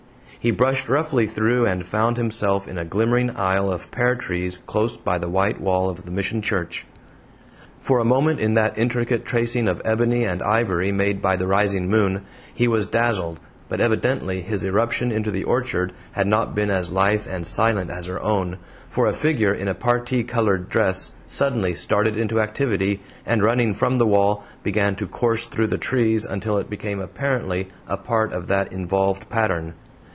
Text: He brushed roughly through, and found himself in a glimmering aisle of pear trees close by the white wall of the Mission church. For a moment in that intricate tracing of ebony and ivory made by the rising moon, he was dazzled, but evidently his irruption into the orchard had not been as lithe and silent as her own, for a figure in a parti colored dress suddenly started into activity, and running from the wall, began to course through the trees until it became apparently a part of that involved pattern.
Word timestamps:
He 0.39 0.49
brushed 0.49 0.89
roughly 0.89 1.27
through, 1.27 1.67
and 1.67 1.85
found 1.85 2.17
himself 2.17 2.67
in 2.67 2.79
a 2.79 2.83
glimmering 2.83 3.29
aisle 3.35 3.71
of 3.71 3.91
pear 3.91 4.15
trees 4.15 4.57
close 4.65 4.97
by 4.97 5.19
the 5.19 5.29
white 5.29 5.61
wall 5.61 5.87
of 5.87 6.01
the 6.01 6.09
Mission 6.09 6.41
church. 6.41 6.87
For 7.79 7.99
a 7.99 8.05
moment 8.05 8.39
in 8.39 8.55
that 8.55 8.75
intricate 8.75 9.23
tracing 9.23 9.67
of 9.67 9.83
ebony 9.85 10.23
and 10.23 10.41
ivory 10.41 10.91
made 10.91 11.21
by 11.21 11.35
the 11.35 11.45
rising 11.45 11.87
moon, 11.91 12.23
he 12.51 12.67
was 12.67 12.87
dazzled, 12.87 13.39
but 13.69 13.79
evidently 13.79 14.41
his 14.41 14.63
irruption 14.63 15.11
into 15.11 15.29
the 15.29 15.43
orchard 15.43 15.93
had 16.13 16.25
not 16.25 16.55
been 16.55 16.71
as 16.71 16.89
lithe 16.89 17.27
and 17.29 17.45
silent 17.45 17.91
as 17.91 18.07
her 18.07 18.19
own, 18.19 18.57
for 18.89 19.05
a 19.05 19.13
figure 19.13 19.53
in 19.53 19.67
a 19.67 19.75
parti 19.75 20.23
colored 20.23 20.69
dress 20.69 21.11
suddenly 21.27 21.75
started 21.75 22.17
into 22.17 22.39
activity, 22.41 22.99
and 23.27 23.43
running 23.43 23.75
from 23.75 23.99
the 23.99 24.07
wall, 24.07 24.43
began 24.63 24.95
to 24.95 25.05
course 25.05 25.45
through 25.45 25.67
the 25.67 25.77
trees 25.77 26.25
until 26.25 26.57
it 26.57 26.67
became 26.67 26.99
apparently 26.99 27.67
a 27.87 27.95
part 27.95 28.33
of 28.33 28.47
that 28.47 28.73
involved 28.73 29.29
pattern. 29.29 29.75